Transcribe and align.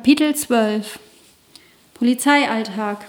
Kapitel 0.00 0.34
12 0.34 0.98
Polizeialltag 1.92 3.04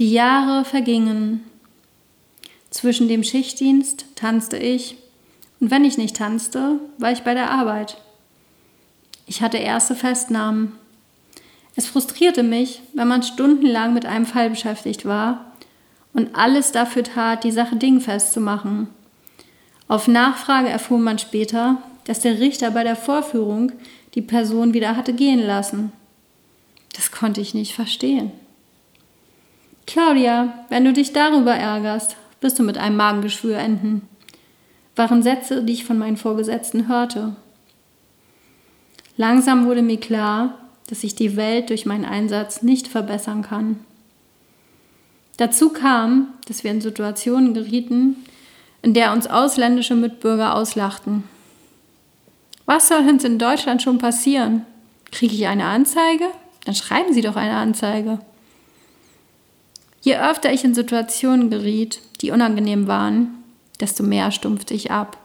Die 0.00 0.10
Jahre 0.10 0.64
vergingen. 0.64 1.44
Zwischen 2.70 3.06
dem 3.06 3.22
Schichtdienst 3.22 4.06
tanzte 4.16 4.56
ich, 4.56 4.96
und 5.60 5.70
wenn 5.70 5.84
ich 5.84 5.98
nicht 5.98 6.16
tanzte, 6.16 6.80
war 6.98 7.12
ich 7.12 7.22
bei 7.22 7.34
der 7.34 7.48
Arbeit. 7.48 7.98
Ich 9.26 9.40
hatte 9.40 9.58
erste 9.58 9.94
Festnahmen. 9.94 10.72
Es 11.76 11.86
frustrierte 11.86 12.42
mich, 12.42 12.82
wenn 12.92 13.06
man 13.06 13.22
stundenlang 13.22 13.94
mit 13.94 14.04
einem 14.04 14.26
Fall 14.26 14.50
beschäftigt 14.50 15.04
war 15.04 15.52
und 16.12 16.34
alles 16.34 16.72
dafür 16.72 17.04
tat, 17.04 17.44
die 17.44 17.52
Sache 17.52 17.76
dingfest 17.76 18.32
zu 18.32 18.40
machen. 18.40 18.88
Auf 19.86 20.08
Nachfrage 20.08 20.68
erfuhr 20.68 20.98
man 20.98 21.20
später, 21.20 21.80
dass 22.08 22.20
der 22.20 22.40
Richter 22.40 22.70
bei 22.70 22.84
der 22.84 22.96
Vorführung 22.96 23.70
die 24.14 24.22
Person 24.22 24.72
wieder 24.72 24.96
hatte 24.96 25.12
gehen 25.12 25.46
lassen. 25.46 25.92
Das 26.96 27.12
konnte 27.12 27.42
ich 27.42 27.52
nicht 27.52 27.74
verstehen. 27.74 28.32
Claudia, 29.86 30.64
wenn 30.70 30.86
du 30.86 30.94
dich 30.94 31.12
darüber 31.12 31.54
ärgerst, 31.54 32.16
wirst 32.40 32.58
du 32.58 32.62
mit 32.62 32.78
einem 32.78 32.96
Magengeschwür 32.96 33.58
enden, 33.58 34.08
waren 34.96 35.22
Sätze, 35.22 35.62
die 35.62 35.74
ich 35.74 35.84
von 35.84 35.98
meinen 35.98 36.16
Vorgesetzten 36.16 36.88
hörte. 36.88 37.36
Langsam 39.18 39.66
wurde 39.66 39.82
mir 39.82 40.00
klar, 40.00 40.58
dass 40.88 41.04
ich 41.04 41.14
die 41.14 41.36
Welt 41.36 41.68
durch 41.68 41.84
meinen 41.84 42.06
Einsatz 42.06 42.62
nicht 42.62 42.88
verbessern 42.88 43.42
kann. 43.42 43.80
Dazu 45.36 45.68
kam, 45.68 46.28
dass 46.46 46.64
wir 46.64 46.70
in 46.70 46.80
Situationen 46.80 47.52
gerieten, 47.52 48.16
in 48.80 48.94
der 48.94 49.12
uns 49.12 49.26
ausländische 49.26 49.94
Mitbürger 49.94 50.54
auslachten. 50.54 51.24
Was 52.68 52.88
soll 52.88 53.08
uns 53.08 53.24
in 53.24 53.38
Deutschland 53.38 53.80
schon 53.80 53.96
passieren? 53.96 54.66
Kriege 55.10 55.34
ich 55.34 55.46
eine 55.46 55.64
Anzeige? 55.64 56.26
Dann 56.66 56.74
schreiben 56.74 57.14
Sie 57.14 57.22
doch 57.22 57.34
eine 57.34 57.56
Anzeige. 57.56 58.18
Je 60.02 60.18
öfter 60.18 60.52
ich 60.52 60.64
in 60.64 60.74
Situationen 60.74 61.48
geriet, 61.48 62.02
die 62.20 62.30
unangenehm 62.30 62.86
waren, 62.86 63.42
desto 63.80 64.02
mehr 64.02 64.30
stumpfte 64.32 64.74
ich 64.74 64.90
ab. 64.90 65.16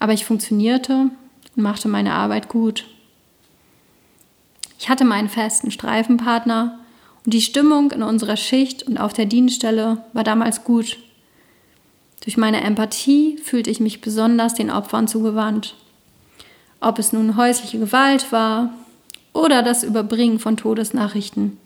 Aber 0.00 0.14
ich 0.14 0.24
funktionierte 0.24 1.10
und 1.54 1.62
machte 1.62 1.86
meine 1.86 2.14
Arbeit 2.14 2.48
gut. 2.48 2.86
Ich 4.80 4.88
hatte 4.88 5.04
meinen 5.04 5.28
festen 5.28 5.70
Streifenpartner 5.70 6.80
und 7.24 7.34
die 7.34 7.40
Stimmung 7.40 7.92
in 7.92 8.02
unserer 8.02 8.36
Schicht 8.36 8.82
und 8.82 8.98
auf 8.98 9.12
der 9.12 9.26
Dienststelle 9.26 10.04
war 10.12 10.24
damals 10.24 10.64
gut. 10.64 10.98
Durch 12.24 12.36
meine 12.36 12.62
Empathie 12.62 13.38
fühlte 13.38 13.70
ich 13.70 13.78
mich 13.78 14.00
besonders 14.00 14.54
den 14.54 14.72
Opfern 14.72 15.06
zugewandt. 15.06 15.76
Ob 16.86 17.00
es 17.00 17.12
nun 17.12 17.36
häusliche 17.36 17.80
Gewalt 17.80 18.30
war 18.30 18.72
oder 19.32 19.64
das 19.64 19.82
Überbringen 19.82 20.38
von 20.38 20.56
Todesnachrichten. 20.56 21.58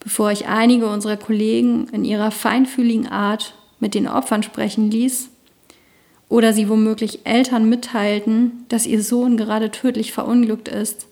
Bevor 0.00 0.30
ich 0.30 0.46
einige 0.46 0.88
unserer 0.88 1.18
Kollegen 1.18 1.86
in 1.92 2.02
ihrer 2.02 2.30
feinfühligen 2.30 3.08
Art 3.08 3.52
mit 3.78 3.92
den 3.92 4.08
Opfern 4.08 4.42
sprechen 4.42 4.90
ließ 4.90 5.28
oder 6.30 6.54
sie 6.54 6.70
womöglich 6.70 7.26
Eltern 7.26 7.68
mitteilten, 7.68 8.64
dass 8.70 8.86
ihr 8.86 9.02
Sohn 9.02 9.36
gerade 9.36 9.70
tödlich 9.70 10.14
verunglückt 10.14 10.68
ist, 10.68 11.08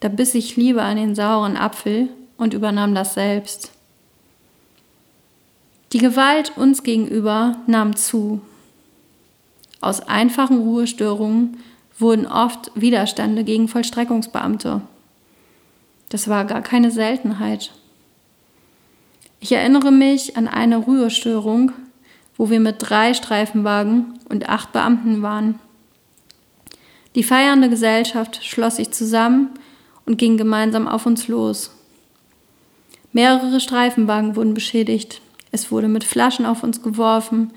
da 0.00 0.08
biss 0.08 0.34
ich 0.34 0.56
lieber 0.56 0.84
an 0.84 0.96
den 0.96 1.14
sauren 1.14 1.58
Apfel 1.58 2.08
und 2.38 2.54
übernahm 2.54 2.94
das 2.94 3.12
selbst. 3.12 3.72
Die 5.92 5.98
Gewalt 5.98 6.56
uns 6.56 6.82
gegenüber 6.82 7.58
nahm 7.66 7.94
zu. 7.94 8.40
Aus 9.82 10.00
einfachen 10.00 10.56
Ruhestörungen 10.56 11.58
wurden 11.98 12.26
oft 12.26 12.70
Widerstände 12.74 13.44
gegen 13.44 13.68
Vollstreckungsbeamte. 13.68 14.82
Das 16.08 16.28
war 16.28 16.44
gar 16.44 16.62
keine 16.62 16.90
Seltenheit. 16.90 17.72
Ich 19.40 19.52
erinnere 19.52 19.92
mich 19.92 20.36
an 20.36 20.48
eine 20.48 20.78
Ruhestörung, 20.78 21.72
wo 22.36 22.50
wir 22.50 22.60
mit 22.60 22.76
drei 22.78 23.14
Streifenwagen 23.14 24.18
und 24.28 24.48
acht 24.48 24.72
Beamten 24.72 25.22
waren. 25.22 25.58
Die 27.14 27.22
feiernde 27.22 27.68
Gesellschaft 27.68 28.44
schloss 28.44 28.76
sich 28.76 28.90
zusammen 28.92 29.50
und 30.06 30.18
ging 30.18 30.36
gemeinsam 30.36 30.86
auf 30.86 31.04
uns 31.04 31.28
los. 31.28 31.72
Mehrere 33.12 33.60
Streifenwagen 33.60 34.36
wurden 34.36 34.54
beschädigt. 34.54 35.20
Es 35.50 35.72
wurde 35.72 35.88
mit 35.88 36.04
Flaschen 36.04 36.46
auf 36.46 36.62
uns 36.62 36.82
geworfen 36.82 37.50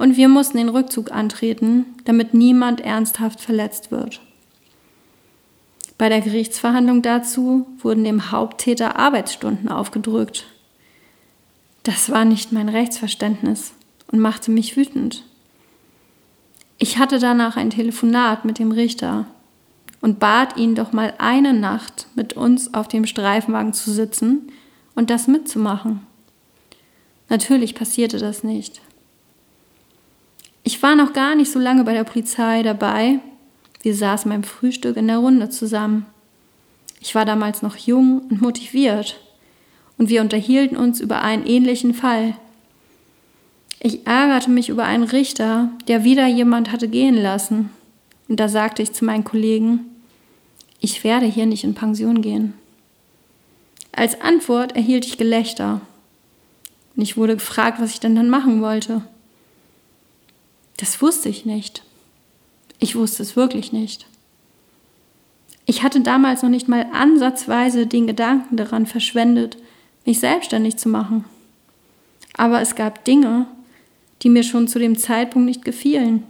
und 0.00 0.16
wir 0.16 0.28
mussten 0.28 0.56
den 0.56 0.70
Rückzug 0.70 1.12
antreten, 1.12 1.84
damit 2.06 2.32
niemand 2.32 2.80
ernsthaft 2.80 3.38
verletzt 3.38 3.90
wird. 3.90 4.22
Bei 5.98 6.08
der 6.08 6.22
Gerichtsverhandlung 6.22 7.02
dazu 7.02 7.66
wurden 7.78 8.04
dem 8.04 8.30
Haupttäter 8.32 8.98
Arbeitsstunden 8.98 9.68
aufgedrückt. 9.68 10.46
Das 11.82 12.08
war 12.08 12.24
nicht 12.24 12.50
mein 12.50 12.70
Rechtsverständnis 12.70 13.74
und 14.10 14.20
machte 14.20 14.50
mich 14.50 14.74
wütend. 14.74 15.22
Ich 16.78 16.96
hatte 16.96 17.18
danach 17.18 17.58
ein 17.58 17.68
Telefonat 17.68 18.46
mit 18.46 18.58
dem 18.58 18.72
Richter 18.72 19.26
und 20.00 20.18
bat 20.18 20.56
ihn 20.56 20.74
doch 20.74 20.94
mal 20.94 21.12
eine 21.18 21.52
Nacht 21.52 22.06
mit 22.14 22.32
uns 22.32 22.72
auf 22.72 22.88
dem 22.88 23.04
Streifenwagen 23.04 23.74
zu 23.74 23.90
sitzen 23.90 24.50
und 24.94 25.10
das 25.10 25.28
mitzumachen. 25.28 26.00
Natürlich 27.28 27.74
passierte 27.74 28.16
das 28.16 28.42
nicht. 28.42 28.80
Ich 30.72 30.84
war 30.84 30.94
noch 30.94 31.12
gar 31.12 31.34
nicht 31.34 31.50
so 31.50 31.58
lange 31.58 31.82
bei 31.82 31.94
der 31.94 32.04
Polizei 32.04 32.62
dabei. 32.62 33.18
Wir 33.82 33.92
saßen 33.92 34.30
beim 34.30 34.44
Frühstück 34.44 34.96
in 34.96 35.08
der 35.08 35.18
Runde 35.18 35.48
zusammen. 35.48 36.06
Ich 37.00 37.16
war 37.16 37.24
damals 37.24 37.60
noch 37.60 37.74
jung 37.74 38.20
und 38.30 38.40
motiviert 38.40 39.18
und 39.98 40.10
wir 40.10 40.20
unterhielten 40.20 40.76
uns 40.76 41.00
über 41.00 41.22
einen 41.22 41.44
ähnlichen 41.44 41.92
Fall. 41.92 42.36
Ich 43.80 44.06
ärgerte 44.06 44.48
mich 44.48 44.68
über 44.68 44.84
einen 44.84 45.02
Richter, 45.02 45.70
der 45.88 46.04
wieder 46.04 46.28
jemand 46.28 46.70
hatte 46.70 46.86
gehen 46.86 47.20
lassen. 47.20 47.70
Und 48.28 48.38
da 48.38 48.48
sagte 48.48 48.80
ich 48.80 48.92
zu 48.92 49.04
meinen 49.04 49.24
Kollegen, 49.24 49.86
ich 50.78 51.02
werde 51.02 51.26
hier 51.26 51.46
nicht 51.46 51.64
in 51.64 51.74
Pension 51.74 52.22
gehen. 52.22 52.54
Als 53.90 54.20
Antwort 54.20 54.76
erhielt 54.76 55.04
ich 55.04 55.18
Gelächter. 55.18 55.80
Und 56.94 57.02
ich 57.02 57.16
wurde 57.16 57.34
gefragt, 57.34 57.80
was 57.80 57.90
ich 57.90 57.98
denn 57.98 58.14
dann 58.14 58.30
machen 58.30 58.62
wollte. 58.62 59.02
Das 60.80 61.02
wusste 61.02 61.28
ich 61.28 61.44
nicht. 61.44 61.82
Ich 62.78 62.96
wusste 62.96 63.22
es 63.22 63.36
wirklich 63.36 63.70
nicht. 63.70 64.06
Ich 65.66 65.82
hatte 65.82 66.00
damals 66.00 66.42
noch 66.42 66.48
nicht 66.48 66.68
mal 66.68 66.86
ansatzweise 66.90 67.86
den 67.86 68.06
Gedanken 68.06 68.56
daran 68.56 68.86
verschwendet, 68.86 69.58
mich 70.06 70.20
selbstständig 70.20 70.78
zu 70.78 70.88
machen. 70.88 71.26
Aber 72.34 72.62
es 72.62 72.76
gab 72.76 73.04
Dinge, 73.04 73.46
die 74.22 74.30
mir 74.30 74.42
schon 74.42 74.68
zu 74.68 74.78
dem 74.78 74.96
Zeitpunkt 74.96 75.46
nicht 75.46 75.66
gefielen. 75.66 76.22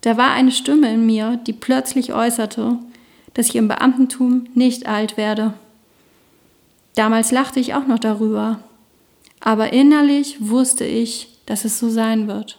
Da 0.00 0.16
war 0.16 0.30
eine 0.30 0.50
Stimme 0.50 0.90
in 0.90 1.04
mir, 1.04 1.36
die 1.46 1.52
plötzlich 1.52 2.14
äußerte, 2.14 2.78
dass 3.34 3.48
ich 3.48 3.56
im 3.56 3.68
Beamtentum 3.68 4.46
nicht 4.54 4.86
alt 4.86 5.18
werde. 5.18 5.52
Damals 6.94 7.32
lachte 7.32 7.60
ich 7.60 7.74
auch 7.74 7.86
noch 7.86 7.98
darüber, 7.98 8.60
aber 9.40 9.74
innerlich 9.74 10.48
wusste 10.48 10.86
ich, 10.86 11.28
dass 11.44 11.66
es 11.66 11.78
so 11.78 11.90
sein 11.90 12.26
wird. 12.26 12.56